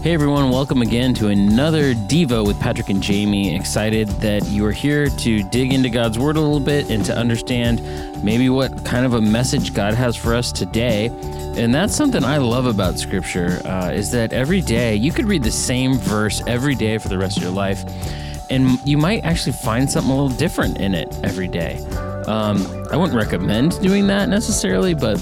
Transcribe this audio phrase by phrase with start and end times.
[0.00, 3.56] Hey everyone, welcome again to another Devo with Patrick and Jamie.
[3.56, 7.16] Excited that you are here to dig into God's Word a little bit and to
[7.16, 7.82] understand
[8.22, 11.06] maybe what kind of a message God has for us today.
[11.56, 15.42] And that's something I love about Scripture uh, is that every day you could read
[15.42, 17.82] the same verse every day for the rest of your life,
[18.50, 21.78] and you might actually find something a little different in it every day.
[22.28, 25.18] Um, I wouldn't recommend doing that necessarily, but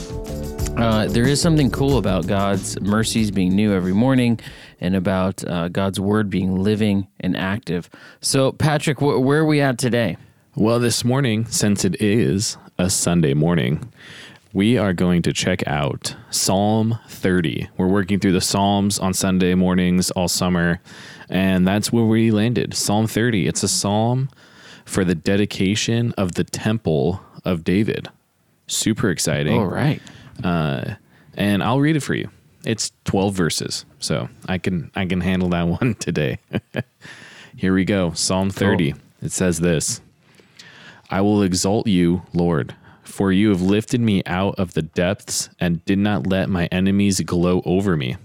[0.76, 4.38] uh, there is something cool about God's mercies being new every morning
[4.80, 7.88] and about uh, God's word being living and active.
[8.20, 10.16] So, Patrick, wh- where are we at today?
[10.54, 13.92] Well, this morning, since it is a Sunday morning,
[14.52, 17.68] we are going to check out Psalm 30.
[17.76, 20.80] We're working through the Psalms on Sunday mornings all summer,
[21.28, 22.72] and that's where we landed.
[22.74, 23.46] Psalm 30.
[23.46, 24.30] It's a psalm
[24.86, 28.08] for the dedication of the temple of David.
[28.66, 29.58] Super exciting.
[29.58, 30.00] All right.
[30.42, 30.94] Uh,
[31.34, 32.30] and I'll read it for you.
[32.66, 36.38] It's 12 verses, so I can I can handle that one today.
[37.56, 38.12] Here we go.
[38.12, 38.92] Psalm 30.
[38.92, 39.00] Cool.
[39.22, 40.00] It says this.
[41.08, 42.74] I will exalt you, Lord,
[43.04, 47.20] for you have lifted me out of the depths and did not let my enemies
[47.20, 48.16] glow over me.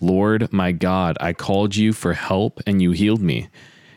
[0.00, 3.48] Lord, my God, I called you for help and you healed me.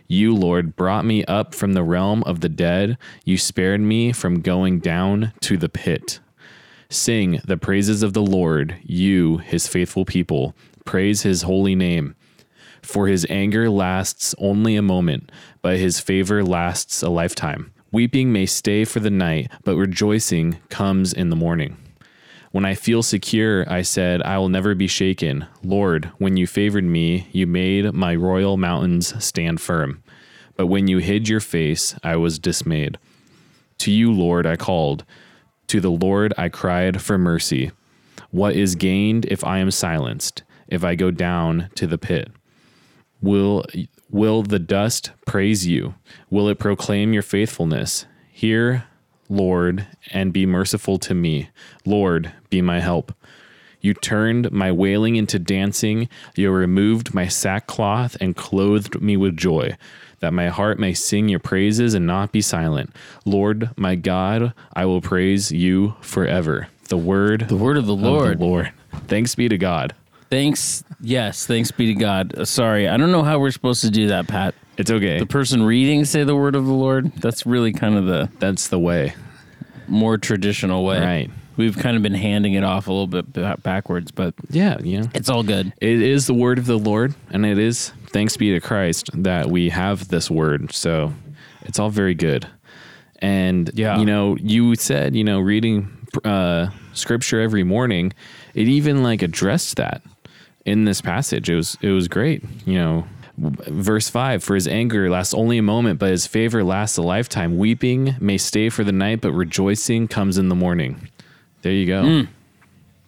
[0.08, 2.98] You, Lord, brought me up from the realm of the dead.
[3.24, 6.20] You spared me from going down to the pit.
[6.94, 10.54] Sing the praises of the Lord, you, his faithful people.
[10.86, 12.16] Praise his holy name.
[12.84, 15.32] For his anger lasts only a moment,
[15.64, 17.74] but his favor lasts a lifetime.
[17.92, 21.78] Weeping may stay for the night, but rejoicing comes in the morning.
[22.52, 25.48] When I feel secure, I said, I will never be shaken.
[25.64, 30.04] Lord, when you favored me, you made my royal mountains stand firm.
[30.56, 33.00] But when you hid your face, I was dismayed.
[33.80, 35.04] To you, Lord, I called.
[35.68, 37.72] To the Lord I cried for mercy.
[38.32, 42.32] What is gained if I am silenced, if I go down to the pit?
[43.22, 43.66] Will
[44.10, 45.96] will the dust praise you?
[46.30, 48.06] Will it proclaim your faithfulness?
[48.32, 48.86] Hear,
[49.30, 51.50] Lord, and be merciful to me.
[51.86, 53.14] Lord, be my help.
[53.84, 56.10] You turned my wailing into dancing.
[56.36, 59.78] You removed my sackcloth and clothed me with joy,
[60.22, 62.96] that my heart may sing your praises and not be silent.
[63.26, 66.70] Lord, my God, I will praise you forever.
[66.90, 68.34] The word, The word of the Lord.
[68.34, 68.72] of the Lord.
[69.08, 69.94] Thanks be to God.
[70.30, 70.84] Thanks.
[71.02, 72.34] Yes, thanks be to God.
[72.36, 74.56] Uh, sorry, I don't know how we're supposed to do that, Pat.
[74.78, 75.20] It's okay.
[75.20, 77.12] The person reading say the word of the Lord.
[77.18, 79.14] That's really kind of the That's the way.
[79.88, 81.00] more traditional way.
[81.00, 81.32] Right.
[81.56, 85.10] We've kind of been handing it off a little bit backwards, but Yeah, you know.
[85.14, 85.72] it's all good.
[85.80, 89.50] It is the word of the Lord, and it is thanks be to Christ that
[89.50, 90.72] we have this word.
[90.74, 91.14] So
[91.62, 92.48] it's all very good.
[93.20, 94.00] And Yeah.
[94.00, 95.90] you know, you said you know reading
[96.24, 98.14] uh, scripture every morning.
[98.54, 100.02] It even like addressed that
[100.66, 101.50] in this passage.
[101.50, 102.44] It was it was great.
[102.66, 106.98] You know, verse five: For his anger lasts only a moment, but his favor lasts
[106.98, 107.58] a lifetime.
[107.58, 111.08] Weeping may stay for the night, but rejoicing comes in the morning.
[111.64, 112.26] There you go.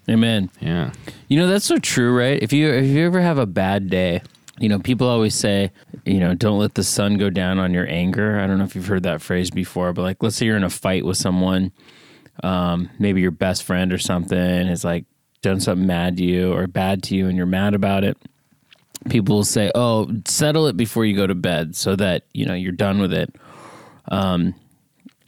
[0.09, 0.49] Amen.
[0.61, 0.91] Yeah.
[1.27, 2.41] You know that's so true, right?
[2.41, 4.21] If you if you ever have a bad day,
[4.59, 5.71] you know people always say,
[6.05, 8.39] you know, don't let the sun go down on your anger.
[8.39, 10.63] I don't know if you've heard that phrase before, but like, let's say you're in
[10.63, 11.71] a fight with someone,
[12.43, 15.05] um, maybe your best friend or something is like
[15.41, 18.17] done something mad to you or bad to you, and you're mad about it.
[19.09, 22.53] People will say, "Oh, settle it before you go to bed, so that you know
[22.53, 23.35] you're done with it."
[24.07, 24.55] Um,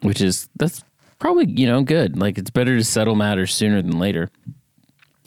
[0.01, 0.83] which is that's
[1.19, 2.17] probably you know good.
[2.17, 4.29] Like it's better to settle matters sooner than later.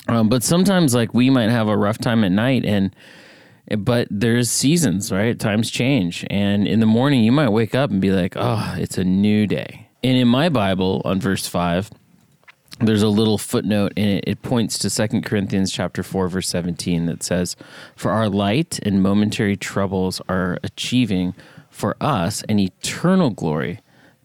[0.09, 2.95] Um, but sometimes, like we might have a rough time at night, and
[3.79, 5.39] but there's seasons, right?
[5.39, 8.99] Times change, and in the morning you might wake up and be like, "Oh, it's
[8.99, 11.91] a new day." And in my Bible, on verse five,
[12.81, 17.07] there's a little footnote, and it, it points to Second Corinthians chapter four, verse seventeen,
[17.07, 17.55] that says,
[17.95, 21.35] "For our light and momentary troubles are achieving
[21.69, 23.81] for us an eternal glory."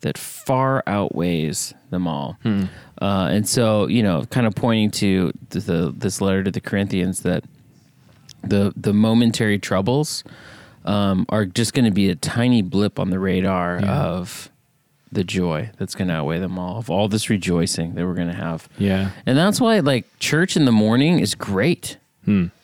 [0.06, 2.38] That far outweighs them all,
[3.02, 6.62] uh, and so you know, kind of pointing to the, the this letter to the
[6.62, 7.44] Corinthians that
[8.44, 10.24] the the momentary troubles
[10.86, 14.52] um, are just going to be a tiny blip on the radar of
[15.12, 18.28] the joy that's going to outweigh them all of all this rejoicing that we're going
[18.28, 18.70] to have.
[18.78, 19.10] Yeah.
[19.26, 21.98] And that's why like church in the morning is great.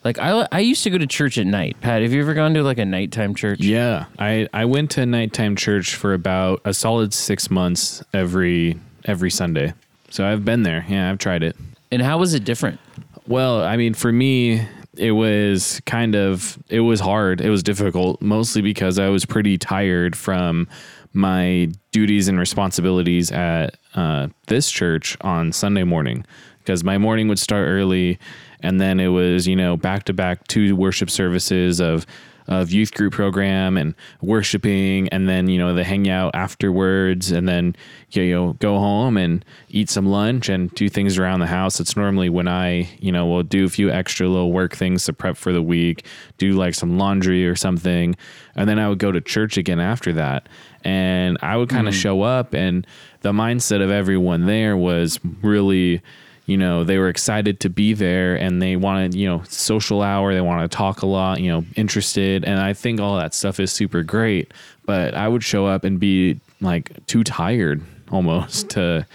[0.03, 1.77] Like I I used to go to church at night.
[1.81, 3.59] Pat, have you ever gone to like a nighttime church?
[3.59, 9.31] Yeah, I I went to nighttime church for about a solid six months every every
[9.31, 9.73] Sunday.
[10.09, 10.85] So I've been there.
[10.89, 11.55] Yeah, I've tried it.
[11.91, 12.79] And how was it different?
[13.27, 14.67] Well, I mean, for me,
[14.97, 17.41] it was kind of it was hard.
[17.41, 20.67] It was difficult, mostly because I was pretty tired from
[21.13, 26.25] my duties and responsibilities at uh, this church on Sunday morning.
[26.63, 28.19] Because my morning would start early,
[28.61, 32.05] and then it was you know back to back two worship services of
[32.47, 37.47] of youth group program and worshiping and then you know they hang out afterwards and
[37.47, 37.75] then
[38.11, 41.79] you know go home and eat some lunch and do things around the house.
[41.79, 45.13] It's normally when i you know will do a few extra little work things to
[45.13, 46.05] prep for the week
[46.37, 48.15] do like some laundry or something
[48.55, 50.49] and then i would go to church again after that.
[50.83, 52.01] And i would kind of mm.
[52.01, 52.85] show up and
[53.21, 56.01] the mindset of everyone there was really
[56.51, 60.33] you know they were excited to be there and they wanted you know social hour
[60.33, 62.43] they want to talk a lot you know interested.
[62.43, 64.51] And i think all that stuff is super great
[64.85, 67.81] but i would show up and be like too tired
[68.11, 69.05] almost to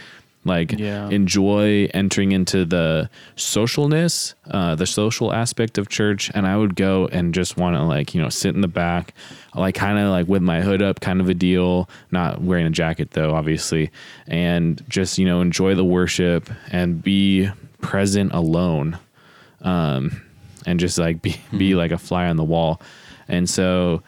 [0.46, 1.08] like Yeah.
[1.10, 6.30] enjoy entering into the socialness uh, the social aspect of church.
[6.34, 9.12] And i would go and just want to like you know sit in the back
[9.54, 12.70] like kind of like with my hood up kind of a deal not wearing a
[12.70, 13.90] jacket though obviously
[14.26, 17.48] and just you know enjoy the worship and be
[17.80, 18.98] present alone
[19.62, 20.22] um
[20.66, 22.80] and just like be be like a fly on the wall.
[23.28, 24.02] And so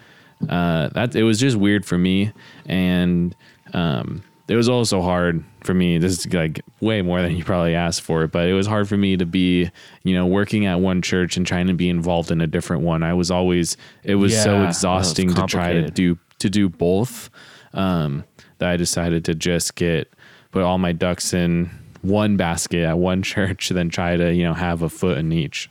[0.49, 2.32] uh that it was just weird for me.
[2.67, 3.35] And
[3.73, 7.74] um it was also hard for me this is like way more than you probably
[7.74, 9.70] asked for but it was hard for me to be
[10.02, 13.02] you know working at one church and trying to be involved in a different one.
[13.02, 16.68] I was always it was Yeah, so was exhausting to try to do to do
[16.68, 17.30] both
[17.74, 18.24] um
[18.58, 20.10] that i decided to just get
[20.52, 21.68] put all my ducks in
[22.02, 25.70] one basket at one church then try to you know have a foot in each.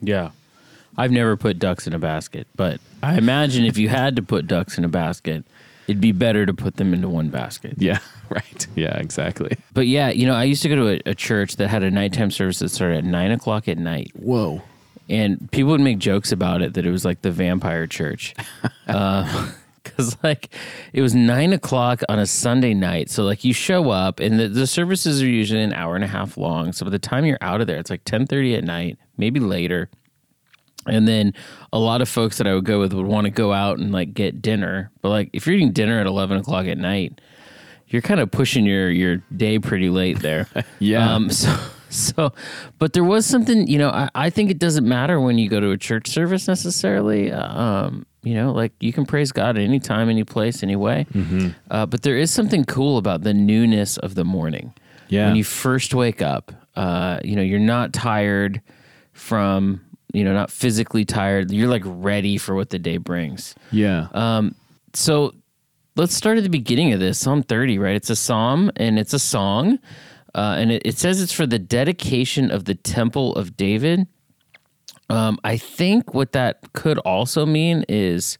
[0.00, 0.30] Yeah.
[0.98, 4.46] I've never put ducks in a basket, but I imagine if you had to put
[4.46, 5.44] ducks in a basket,
[5.86, 7.74] it'd be better to put them into one basket.
[7.78, 7.98] yeah
[8.30, 8.66] right.
[8.74, 9.56] Yeah exactly.
[9.72, 11.90] But yeah, you know, I used to go to a, a church that had a
[11.90, 14.12] nighttime service that started at nine o'clock at night.
[14.14, 14.62] whoa.
[15.08, 18.34] And people would make jokes about it that it was like the vampire church.
[18.88, 19.50] Uh,
[19.82, 20.50] because like
[20.92, 23.10] it was nine o'clock on a sunday night.
[23.10, 26.08] So like you show up and the, the services are usually an hour and a
[26.08, 26.72] half long.
[26.72, 29.88] So by the time you're out of there it's like 10.30 at night maybe later
[30.86, 31.32] and then
[31.72, 33.92] a lot of folks that i would go with would want to go out and
[33.92, 37.20] like get dinner but like if you're eating dinner at 11 o'clock at night
[37.88, 40.48] you're kind of pushing your your day pretty late there.
[40.78, 41.14] Yeah.
[41.14, 41.56] Um, so
[41.88, 42.32] so,
[42.78, 43.66] but there was something.
[43.68, 46.48] You know, I, I think it doesn't matter when you go to a church service
[46.48, 47.30] necessarily.
[47.32, 51.06] Um, you know, like you can praise God at any time, any place, any way.
[51.70, 54.74] Uh, but there is something cool about the newness of the morning.
[55.08, 55.26] Yeah.
[55.28, 58.60] When you first wake up, uh, you know, you're not tired
[59.12, 59.80] from.
[60.16, 61.50] You know, not physically tired.
[61.50, 63.54] You're like ready for what the day brings.
[63.70, 64.54] yeah Um,
[64.94, 65.34] so
[65.94, 67.94] let's start at the beginning of this Psalm 30, right?
[67.94, 69.78] It's a psalm and it's a song.
[70.34, 74.06] Uh, and it, it says it's for the dedication of the temple of David.
[75.08, 78.38] Um, I think what that could also mean is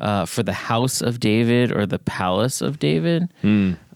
[0.00, 3.32] uh, for the house of David or the palace of David.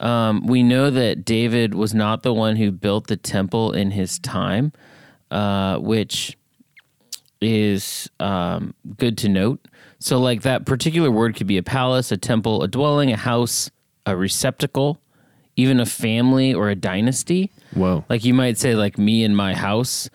[0.00, 4.18] Um, we know that David was not the one who built the temple in his
[4.18, 4.72] time,
[5.30, 6.36] uh, which
[7.42, 9.60] is um, good to note.
[9.98, 13.70] So, like that particular word could be a palace, a temple, a dwelling, a house,
[14.04, 15.00] a receptacle,
[15.56, 17.50] even a family or a dynasty.
[17.74, 20.10] whoa Like you might say, like me and my house,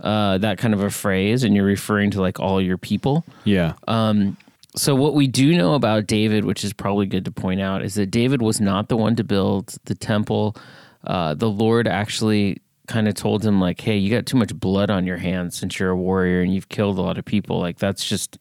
[0.00, 3.24] uh, that kind of a phrase, and you're referring to like all your people.
[3.44, 4.36] yeah Um,
[4.76, 7.94] So, what we do know about David, which is probably good to point out, is
[7.94, 10.56] that David was not the one to build the temple.
[11.04, 14.90] Uh, the Lord actually kind of told him, like, hey, you got too much blood
[14.90, 17.58] on your hands since you're a warrior and you've killed a lot of people.
[17.58, 18.38] Like, that's just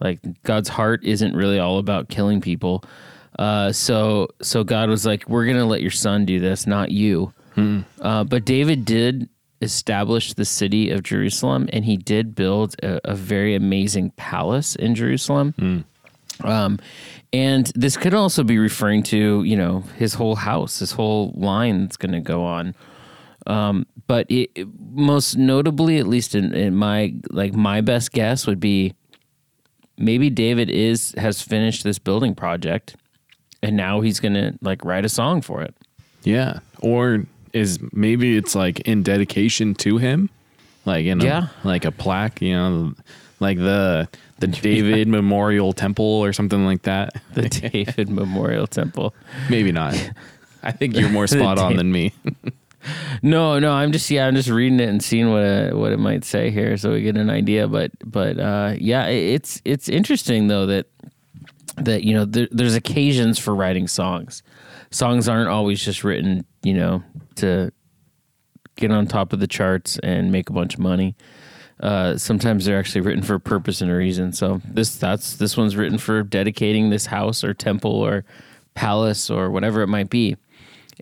[0.00, 2.84] like God's heart isn't really all about killing people.
[3.38, 6.90] Uh, so, so God was like, we're going to let your son do this, not
[6.90, 7.32] you.
[8.00, 9.28] Uh, but David did
[9.60, 14.94] establish the city of Jerusalem, and he did build a, a very amazing palace in
[14.94, 15.84] Jerusalem.
[16.44, 16.78] Um,
[17.32, 21.82] and this could also be referring to, you know, his whole house, his whole line
[21.82, 22.74] that's going to go on.
[23.46, 28.46] Um, but it, it- most notably, at least in, in my like my best guess
[28.46, 28.94] would be
[29.96, 32.96] maybe David is has finished this building project,
[33.62, 35.74] and now he's going to like write a song for it.
[36.22, 36.58] Yeah.
[36.80, 40.28] Or is maybe it's like in dedication to him,
[40.84, 41.48] like in a, Yeah.
[41.64, 42.94] like a plaque, you know,
[43.40, 47.22] like the the David Memorial Temple or something like that.
[47.34, 49.14] The David Memorial Temple.
[49.50, 49.94] maybe not.
[50.62, 52.12] I think you're more spot on than me.
[53.22, 55.98] No, no, I'm just yeah, I'm just reading it and seeing what it, what it
[55.98, 57.68] might say here, so we get an idea.
[57.68, 60.86] But but uh, yeah, it's it's interesting though that
[61.76, 64.42] that you know there, there's occasions for writing songs.
[64.90, 67.02] Songs aren't always just written, you know,
[67.36, 67.70] to
[68.76, 71.14] get on top of the charts and make a bunch of money.
[71.80, 74.32] Uh, sometimes they're actually written for a purpose and a reason.
[74.32, 78.24] So this that's this one's written for dedicating this house or temple or
[78.74, 80.36] palace or whatever it might be.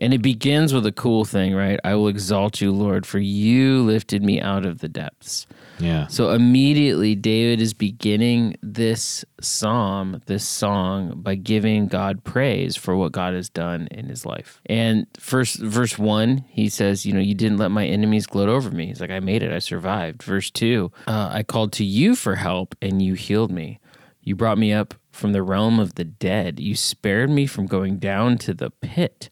[0.01, 1.77] And it begins with a cool thing, right?
[1.83, 5.45] I will exalt you, Lord, for you lifted me out of the depths.
[5.77, 6.07] Yeah.
[6.07, 13.11] So immediately, David is beginning this psalm, this song, by giving God praise for what
[13.11, 14.61] God has done in his life.
[14.67, 18.71] And first, verse one, he says, You know, you didn't let my enemies gloat over
[18.71, 18.87] me.
[18.87, 20.23] He's like, I made it, I survived.
[20.23, 23.79] Verse two, uh, I called to you for help, and you healed me.
[24.21, 26.59] You brought me up from the realm of the dead.
[26.59, 29.29] You spared me from going down to the pit.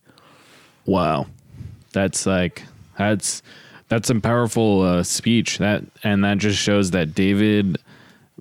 [0.87, 1.27] Wow.
[1.93, 2.63] That's like
[2.97, 3.43] that's
[3.89, 5.59] that's some powerful uh, speech.
[5.59, 7.77] That and that just shows that David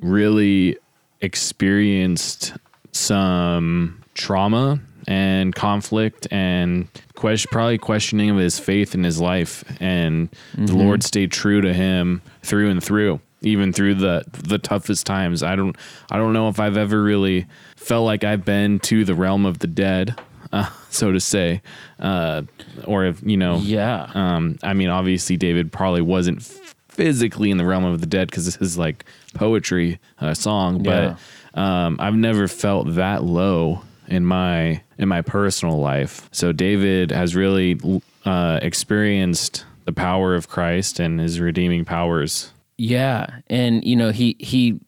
[0.01, 0.79] really
[1.21, 2.55] experienced
[2.93, 9.65] some trauma and conflict and question, probably questioning of his faith in his life.
[9.81, 15.07] And the Lord stayed true to him through and through even through the the toughest
[15.07, 15.43] times.
[15.43, 15.77] I don't
[16.11, 19.59] I don't know if I've ever really felt like I've been to the realm of
[19.61, 20.17] the dead
[20.53, 21.61] uh, so to say
[22.01, 22.43] uh,
[22.85, 24.11] or if you know Yeah.
[24.15, 26.43] um, I mean, obviously, David probably wasn't
[26.89, 31.19] physically in the realm of the dead because this is like poetry uh, song, but
[31.55, 36.29] um, I've never felt that low in my in my personal life.
[36.33, 37.79] So David has really
[38.25, 42.53] uh, experienced the power of Christ and his redeeming powers.
[42.79, 44.81] Yeah, and you know he he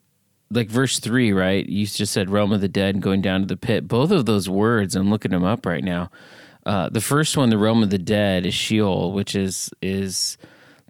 [0.50, 1.66] like verse three, right?
[1.68, 3.86] You just said realm of the dead going down to the pit.
[3.88, 6.10] Both of those words, I'm looking them up right now.
[6.64, 10.36] Uh, the first one, the realm of the dead, is Sheol, which is is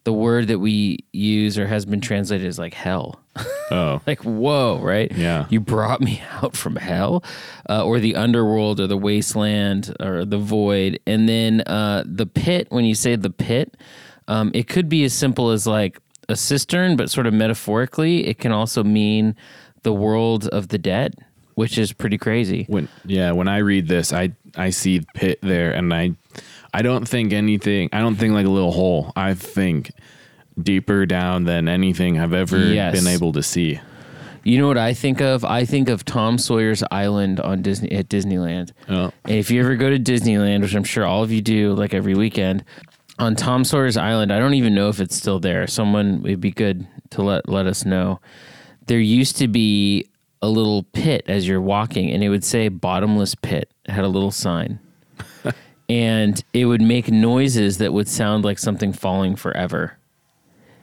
[0.05, 3.21] the word that we use or has been translated as like hell.
[3.71, 5.13] Oh, like whoa, right?
[5.13, 5.45] Yeah.
[5.51, 7.23] you brought me out from hell,
[7.69, 12.69] uh, or the underworld, or the wasteland, or the void, and then uh, the pit.
[12.71, 13.77] When you say the pit,
[14.27, 15.99] um, it could be as simple as like
[16.29, 19.35] a cistern, but sort of metaphorically, it can also mean
[19.83, 21.15] the world of the dead,
[21.55, 22.65] which is pretty crazy.
[22.69, 26.13] when yeah, when I read this, I I see pit there, and I
[26.75, 27.89] I don't think anything.
[27.93, 29.13] I don't think like a little hole.
[29.17, 29.91] I think
[30.61, 32.95] deeper down than anything I've ever Yes.
[32.99, 33.81] been able to see.
[34.45, 35.45] You know what I think of?
[35.45, 38.71] I think of Tom Sawyer's Island on Disney at Disneyland.
[38.89, 39.13] Oh.
[39.25, 41.93] And if you ever go to Disneyland, which I'm sure all of you do, like
[41.93, 42.65] every weekend,
[43.19, 45.67] on Tom Sawyer's Island, I don't even know if it's still there.
[45.67, 48.21] Someone it'd be good to let let us know.
[48.87, 50.07] There used to be
[50.41, 54.09] a little pit as you're walking, and it would say "bottomless pit." It had a
[54.09, 54.79] little sign,
[55.89, 59.99] and it would make noises that would sound like something falling forever.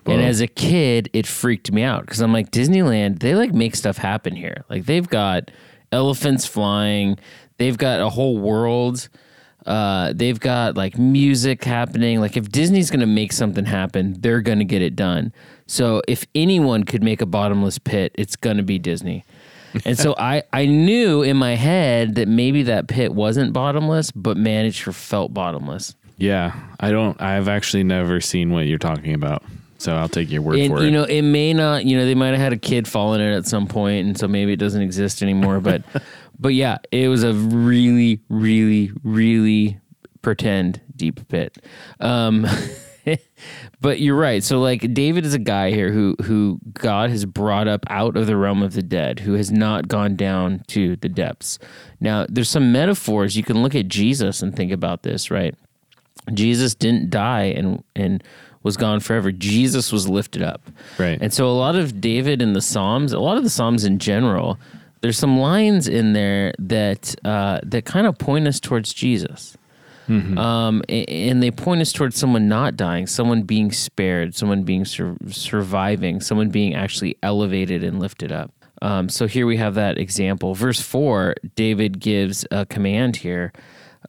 [0.07, 3.75] And as a kid, it freaked me out because I'm like, Disneyland, they like make
[3.75, 4.63] stuff happen here.
[4.69, 5.49] Like they've got
[5.91, 7.17] elephants flying,
[7.57, 9.09] they've got a whole world,
[9.65, 12.19] uh, they've got like music happening.
[12.19, 15.33] Like if Disney's gonna make something happen, they're gonna get it done.
[15.67, 19.25] So if anyone could make a bottomless pit, it's gonna be Disney.
[19.83, 24.37] And so I, I knew in my head that maybe that pit wasn't bottomless, but
[24.37, 25.95] managed for felt bottomless.
[26.17, 27.19] Yeah, I don't.
[27.21, 29.43] I've actually never seen what you're talking about,
[29.85, 30.85] so I'll take your word for it.
[30.85, 33.21] you know it may not you know they might have had a kid fall in
[33.21, 35.83] it at some point and so maybe it doesn't exist anymore but
[36.39, 39.79] but yeah it was a really really really
[40.21, 41.57] pretend deep pit.
[41.99, 42.47] Um
[43.79, 44.43] but you're right.
[44.43, 48.25] So like david is a guy here who who god has brought up out of
[48.25, 51.59] the realm of the dead who has not gone down to the depths.
[51.99, 53.37] Now there's some metaphors.
[53.37, 55.53] You can look at jesus and think about this right?
[56.33, 58.23] Jesus didn't die and and
[58.65, 59.31] was gone forever.
[59.31, 60.61] Jesus was lifted up.
[60.97, 61.17] Right.
[61.21, 63.99] And so a lot of David in the Psalms, a lot of the Psalms in
[63.99, 64.57] general,
[65.01, 69.55] there's some lines in there that uh, that kind of point us towards Jesus.
[70.07, 75.17] Um, and they point us towards someone not dying, someone being spared, someone being sur-
[75.29, 78.51] surviving, someone being actually elevated and lifted up.
[78.83, 80.53] Um, so here we have that example.
[80.53, 83.51] Verse four, David gives a command here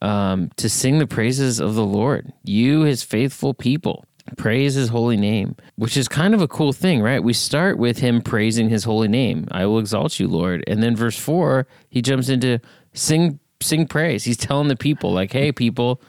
[0.02, 4.04] um, to sing the praises of the Lord, you, his faithful people.
[4.36, 7.22] Praise his holy name, which is kind of a cool thing, right?
[7.22, 9.46] We start with him praising his holy name.
[9.50, 10.64] I will exalt you, Lord.
[10.66, 12.60] And then verse four, he jumps into
[12.92, 14.24] sing sing praise.
[14.24, 16.00] He's telling the people, like, hey, people,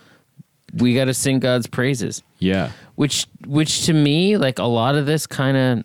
[0.73, 2.23] we got to sing God's praises.
[2.39, 5.83] yeah, Which, which to me, like a lot of this kind of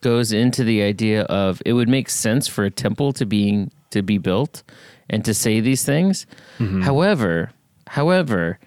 [0.00, 4.02] goes into the idea of it would make sense for a temple to being to
[4.02, 4.62] be built
[5.10, 6.26] and to say these things.
[6.58, 6.82] Mm-hmm.
[6.82, 7.50] However,
[7.88, 8.58] however,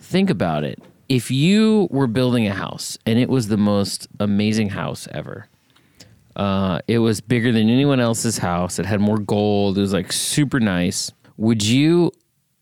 [0.00, 0.82] think about it.
[1.10, 5.48] If you were building a house and it was the most amazing house ever,
[6.36, 8.78] uh, it was bigger than anyone else's house.
[8.78, 9.76] It had more gold.
[9.76, 11.10] It was like super nice.
[11.36, 12.12] Would you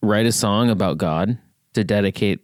[0.01, 1.37] write a song about God
[1.75, 2.41] to dedicate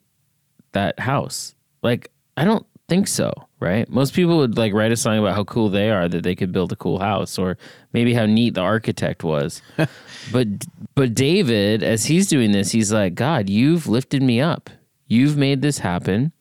[0.73, 1.55] that house?
[1.83, 3.89] Like, I don't think so, right?
[3.89, 6.53] Most people would like write a song about how cool they are that they could
[6.53, 7.57] build a cool house or
[7.95, 9.63] maybe how neat the architect was.
[10.33, 10.49] but
[10.95, 14.69] but David as he's doing this, he's like, "God, you've lifted me up.
[15.07, 16.33] You've made this happen.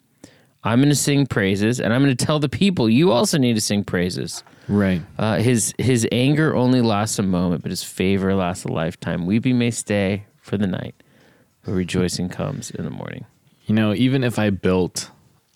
[0.64, 3.56] I'm going to sing praises and I'm going to tell the people you also need
[3.56, 5.02] to sing praises." Right.
[5.20, 9.26] Uh, his his anger only lasts a moment, but his favor lasts a lifetime.
[9.26, 10.96] Weeping may stay for the night,
[11.66, 13.26] but rejoicing comes in the morning.
[13.66, 15.10] You know, even if I built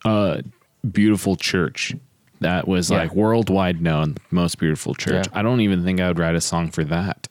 [0.06, 0.44] a
[0.92, 1.94] beautiful church
[2.42, 2.98] that was Yeah.
[2.98, 5.40] like worldwide known, most beautiful church, Yeah.
[5.40, 7.28] I don't even think I would write a song for that.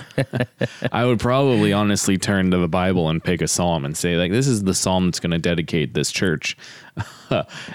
[0.92, 4.30] I would probably honestly turn to the Bible and pick a psalm and say, like,
[4.32, 6.56] this is the psalm that's going to dedicate this church.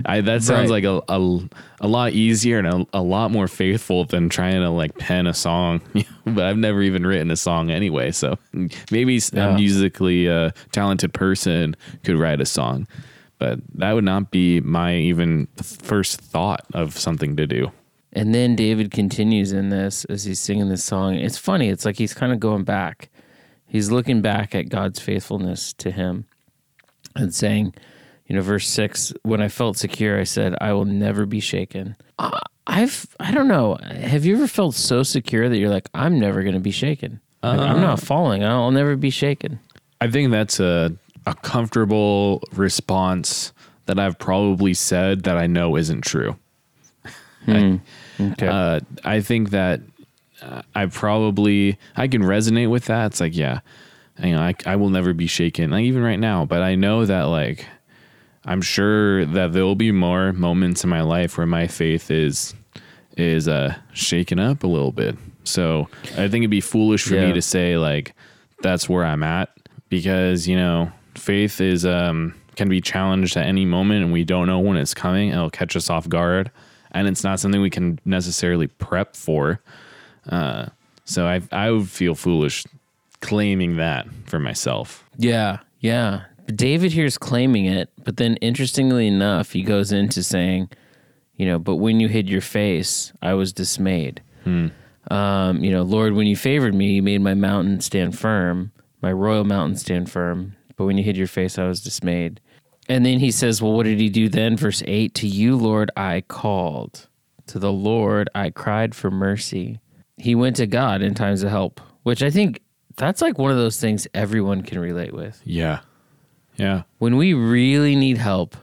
[0.05, 0.83] I, that sounds Right.
[0.83, 1.39] like a, a,
[1.81, 5.33] a lot easier and a, a lot more faithful than trying to like pen a
[5.33, 5.81] song.
[6.25, 8.11] but I've never even written a song anyway.
[8.11, 8.37] So
[8.91, 9.49] maybe Yeah.
[9.49, 12.87] a musically uh, talented person could write a song.
[13.39, 17.71] But that would not be my even first thought of something to do.
[18.13, 21.15] And then David continues in this as he's singing this song.
[21.15, 21.69] It's funny.
[21.69, 23.09] It's like he's kind of going back.
[23.65, 26.25] He's looking back at God's faithfulness to him
[27.15, 27.75] and saying,
[28.25, 31.95] you know, verse six, when I felt secure, I said, I will never be shaken.
[32.17, 33.77] Uh, I've, I don't know.
[33.83, 37.21] Have you ever felt so secure that you're like, I'm never going to be shaken?
[37.43, 38.43] Like, I'm not falling.
[38.43, 39.59] I'll never be shaken.
[40.01, 43.51] I think that's a a comfortable response
[43.85, 46.37] that I've probably said that I know isn't true.
[48.19, 48.47] Okay.
[48.47, 49.81] Uh, I think that
[50.41, 53.07] uh, I probably I can resonate with that.
[53.07, 53.59] It's like yeah,
[54.21, 55.71] you know, I I will never be shaken.
[55.71, 57.65] Like even right now, but I know that like
[58.45, 62.53] I'm sure that there will be more moments in my life where my faith is
[63.15, 65.15] is uh shaken up a little bit.
[65.43, 67.27] So I think it'd be foolish for Yeah.
[67.27, 68.13] me to say like
[68.61, 69.49] that's where I'm at
[69.89, 74.47] because you know faith is um can be challenged at any moment and we don't
[74.47, 75.29] know when it's coming.
[75.29, 76.51] It'll catch us off guard
[76.97, 79.61] and it's not something we can necessarily prep for.
[80.27, 80.67] Uh,
[81.05, 82.65] so I I would feel foolish
[83.21, 85.03] claiming that for myself.
[85.17, 86.23] Yeah, yeah.
[86.47, 90.69] David here is claiming it, but then interestingly enough, he goes into saying,
[91.35, 94.21] you know, but when you hid your face, I was dismayed.
[95.11, 98.71] Um, you know, Lord, when you favored me, you made my mountain stand firm,
[99.01, 100.55] my royal mountain stand firm.
[100.77, 102.39] But when you hid your face, I was dismayed.
[102.89, 104.55] And then he says, well, what did he do then?
[104.55, 107.07] Verse 8 To you, Lord, I called.
[107.47, 109.79] To the Lord, I cried for mercy.
[110.17, 112.61] He went to God in times of help, which I think
[112.97, 115.79] that's like one of those things everyone can relate with Yeah.
[116.57, 116.83] Yeah.
[116.97, 118.57] when we really need help,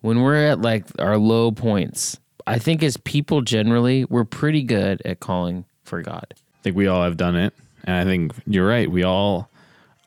[0.00, 5.00] when we're at like our low points, I think as people generally, we're pretty good
[5.04, 6.26] at calling for God.
[6.34, 7.54] I think we all have done it.
[7.84, 8.90] And I think you're right.
[8.90, 9.48] We all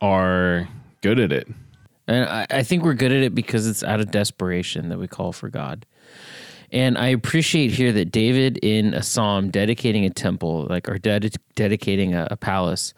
[0.01, 0.67] are
[1.01, 1.47] good at it.
[2.09, 5.07] And I, I think we're good at it because it's out of desperation that we
[5.07, 5.85] call for God.
[6.71, 11.35] And I appreciate here that David, in a psalm dedicating a temple, like or ded-
[11.55, 12.93] dedicating a, a palace,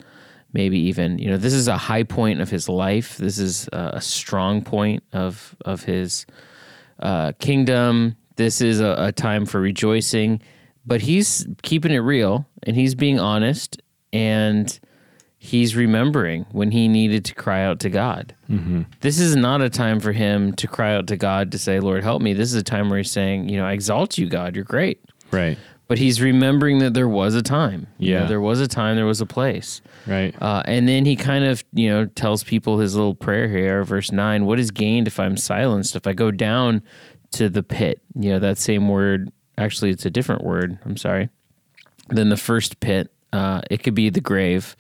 [0.54, 3.18] maybe even, you know, this is a high point of his life.
[3.18, 6.26] This is a, a strong point of of his
[7.00, 8.16] uh, kingdom.
[8.38, 10.42] This is a, a time for rejoicing,
[10.86, 13.82] but he's keeping it real and he's being honest
[14.14, 14.80] and
[15.44, 18.36] he's remembering when he needed to cry out to God.
[19.00, 22.04] This is not a time for him to cry out to God to say, Lord,
[22.04, 22.34] help me.
[22.34, 24.56] This is a time where he's saying, you know, I exalt you, God.
[24.56, 25.02] You're great.
[25.32, 25.58] Right.
[25.88, 27.88] But he's remembering that there was a time.
[27.98, 28.28] You know, Yeah.
[28.28, 29.82] there was a time, there was a place.
[30.06, 30.36] Right.
[30.40, 34.12] Uh, and then he kind of, you know, tells people his little prayer here, verse
[34.12, 35.96] 9 What is gained if I'm silenced?
[35.96, 36.84] If I go down
[37.32, 40.78] to the pit, you know, that same word, actually, it's a different word.
[40.86, 41.30] I'm sorry.
[42.10, 43.12] Than the first pit.
[43.34, 44.76] Uh, it could be the grave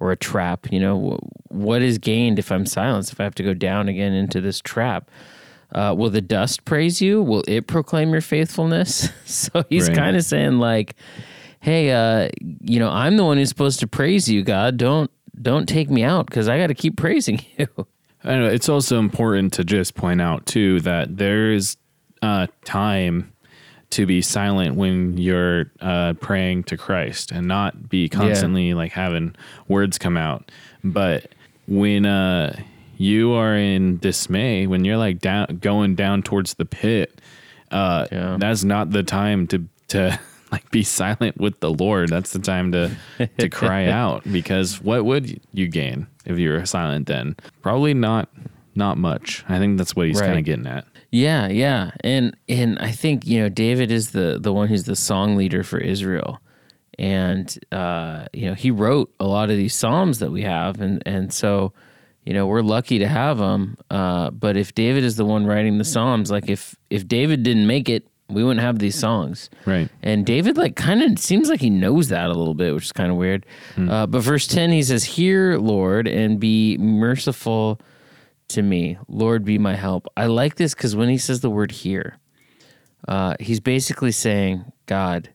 [0.00, 0.66] or a trap.
[0.72, 3.12] You know, what is gained if I'm silenced?
[3.12, 5.10] If I have to go down again into this trap?
[5.74, 7.20] Uh, will the dust praise you?
[7.22, 9.08] Will it proclaim your faithfulness?
[9.24, 9.96] so he's Right.
[9.96, 10.94] kind of saying, like,
[11.60, 12.28] hey, uh,
[12.60, 14.76] you know, I'm the one who's supposed to praise you, God.
[14.76, 15.10] Don't
[15.42, 17.66] don't take me out because I got to keep praising you.
[18.22, 21.76] I know it's also important to just point out too that there's
[22.22, 23.32] uh, time
[23.90, 29.34] to be silent when you're uh, praying to Christ and not be constantly like having
[29.68, 30.50] words come out.
[30.82, 31.32] But
[31.68, 32.58] when uh,
[32.96, 37.20] you are in dismay, when you're like down going down towards the pit,
[37.70, 38.36] uh, Yeah.
[38.38, 40.18] that's not the time to to
[40.52, 42.08] like be silent with the Lord.
[42.10, 42.90] That's the time to
[43.38, 47.36] to cry out because what would you gain if you were silent then?
[47.62, 48.28] Probably not
[48.74, 49.44] not much.
[49.48, 50.26] I think that's what he's Right.
[50.26, 50.84] kind of getting at.
[51.14, 54.96] Yeah, yeah, and and I think you know David is the the one who's the
[54.96, 56.40] song leader for Israel,
[56.98, 61.02] and uh, you know he wrote a lot of these psalms that we have, and
[61.06, 61.72] and so
[62.24, 63.76] you know, we're lucky to have them.
[63.90, 67.66] Uh, but if David is the one writing the Psalms, like if if David didn't
[67.66, 69.50] make it, we wouldn't have these songs.
[69.66, 69.90] Right.
[70.02, 72.92] And David, like, kind of seems like he knows that a little bit, which is
[72.92, 73.44] kind of weird.
[73.76, 77.78] Uh, but verse 10, he says, Hear, Lord, and be merciful
[78.48, 78.98] to me.
[79.08, 80.06] Lord, be my help.
[80.16, 82.18] I like this because when he says the word hear,
[83.08, 85.30] uh, he's basically saying, God,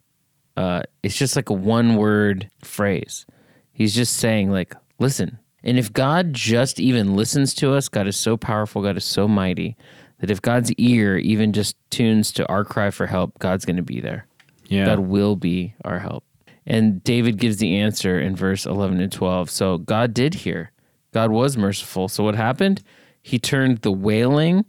[0.57, 3.25] uh, it's just like a one word phrase.
[3.71, 5.39] He's just saying, like, listen.
[5.63, 9.27] And if God just even listens to us, God is so powerful, God is so
[9.27, 9.75] mighty,
[10.19, 13.83] that if God's ear even just tunes to our cry for help, God's going to
[13.83, 14.25] be there.
[14.67, 14.85] Yeah.
[14.85, 16.23] God will be our help.
[16.65, 19.49] And David gives the answer in verse 11 and 12.
[19.49, 20.71] So God did hear.
[21.13, 22.07] God was merciful.
[22.07, 22.83] So what happened?
[23.29, 24.65] He turned the wailing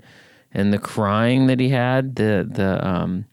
[0.53, 3.25] and the crying that he had the the um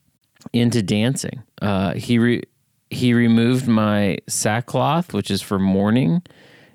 [0.53, 1.43] into dancing.
[1.61, 2.43] Uh he re-
[2.89, 6.21] he removed my sackcloth, which is for mourning,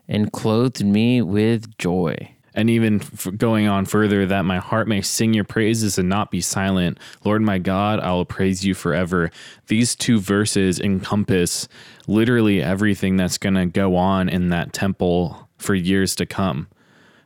[0.06, 2.34] and clothed me with joy.
[2.54, 3.00] And even
[3.38, 6.98] going on further, that my heart may sing your praises and not be silent.
[7.24, 9.30] Lord my God, I will praise you forever.
[9.68, 11.66] These two verses encompass
[12.06, 16.66] literally everything that's going to go on in that temple for years to come.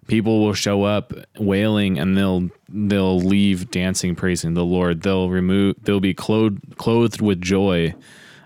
[0.07, 5.03] People will show up wailing and they'll they'll leave dancing praising the Lord.
[5.03, 7.95] They'll remove they'll be clothed clothed with joy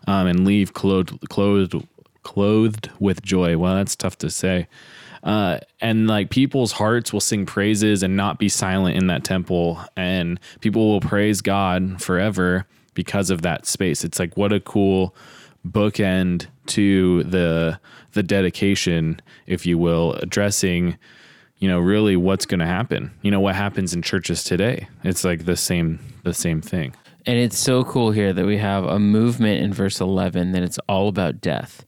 [0.06, 1.86] um, and leave clothed clothed
[2.22, 3.58] clothed with joy.
[3.58, 4.68] Well, that's tough to say
[5.22, 9.82] uh, and like people's hearts will sing praises and not be silent in that temple
[9.96, 15.14] and people will praise god forever because of that space it's like what a cool
[15.68, 17.78] bookend to the
[18.12, 20.96] the dedication if you will addressing
[21.60, 25.22] you know really what's going to happen you know what happens in churches today it's
[25.24, 26.92] like the same the same thing
[27.26, 30.78] And it's so cool here that we have a movement in verse 11 that it's
[30.88, 31.84] all about death.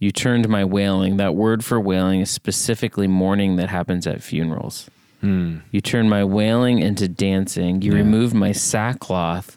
[0.00, 1.16] You turned my wailing.
[1.16, 4.90] That word for wailing is specifically mourning that happens at funerals.
[5.20, 5.58] Hmm.
[5.70, 7.82] You turned my wailing into dancing.
[7.82, 9.56] You removed my sackcloth,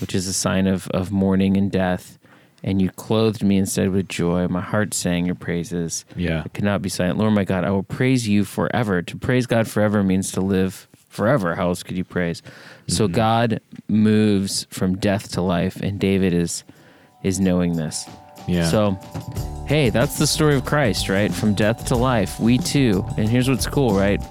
[0.00, 2.18] which is a sign of, of mourning and death,
[2.64, 4.48] and you clothed me instead with joy.
[4.48, 6.06] My heart sang your praises.
[6.16, 6.42] Yeah.
[6.44, 7.18] I cannot be silent.
[7.18, 9.02] Lord my God, I will praise you forever.
[9.02, 11.54] To praise God forever means to live forever.
[11.54, 12.42] How else could you praise?
[12.88, 13.14] So mm-hmm.
[13.14, 16.64] God moves from death to life, and David is
[17.22, 18.08] is knowing this.
[18.46, 18.98] yeah So,
[19.66, 21.32] hey, that's the story of Christ, right?
[21.32, 22.40] From death to life.
[22.40, 23.04] We too.
[23.18, 24.22] And here's what's cool, right?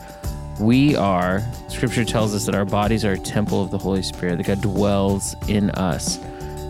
[0.60, 4.38] We are, scripture tells us that our bodies are a temple of the Holy Spirit,
[4.38, 6.19] that God dwells in us.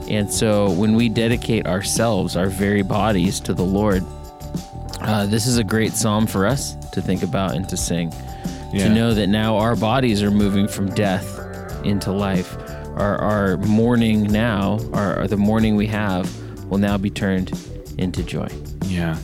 [0.09, 4.03] And so when we dedicate ourselves, our very bodies to the Lord,
[5.01, 8.11] uh, this is a great psalm for us to think about and to sing.
[8.71, 8.87] Yeah.
[8.87, 11.39] To know that now our bodies are moving from death
[11.85, 12.55] into life.
[12.95, 16.29] Our, our mourning now, our, the mourning we have,
[16.69, 17.51] will now be turned
[17.97, 18.47] into joy.
[18.85, 19.17] yeah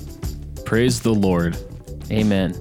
[0.65, 1.57] praise the lord
[2.11, 2.53] Amen.